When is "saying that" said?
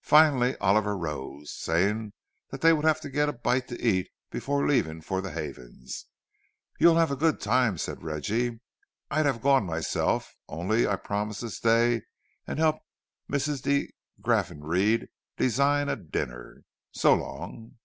1.54-2.62